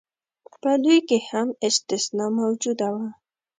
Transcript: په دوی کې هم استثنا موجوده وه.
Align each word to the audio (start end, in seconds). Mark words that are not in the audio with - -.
په 0.61 0.71
دوی 0.83 0.99
کې 1.07 1.17
هم 1.29 1.47
استثنا 1.67 2.25
موجوده 2.39 2.87
وه. 2.95 3.07